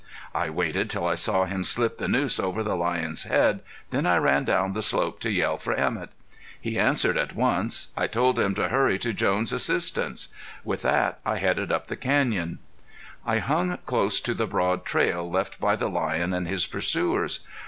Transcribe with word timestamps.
I 0.33 0.49
waited 0.49 0.89
till 0.89 1.05
I 1.05 1.13
saw 1.13 1.45
him 1.45 1.63
slip 1.63 1.97
the 1.99 2.07
noose 2.07 2.39
over 2.39 2.63
the 2.63 2.73
lion's 2.75 3.25
head, 3.25 3.59
then 3.91 4.07
I 4.07 4.17
ran 4.17 4.45
down 4.45 4.73
the 4.73 4.81
slope 4.81 5.19
to 5.19 5.29
yell 5.31 5.59
for 5.59 5.75
Emett. 5.75 6.09
He 6.59 6.79
answered 6.79 7.19
at 7.19 7.35
once. 7.35 7.89
I 7.95 8.07
told 8.07 8.39
him 8.39 8.55
to 8.55 8.69
hurry 8.69 8.97
to 8.97 9.13
Jones' 9.13 9.53
assistance. 9.53 10.29
With 10.63 10.81
that 10.81 11.19
I 11.23 11.37
headed 11.37 11.71
up 11.71 11.85
the 11.85 11.97
canyon. 11.97 12.57
I 13.27 13.37
hung 13.37 13.77
close 13.85 14.19
to 14.21 14.33
the 14.33 14.47
broad 14.47 14.85
trail 14.85 15.29
left 15.29 15.59
by 15.59 15.75
the 15.75 15.87
lion 15.87 16.33
and 16.33 16.47
his 16.47 16.65
pursuers. 16.65 17.41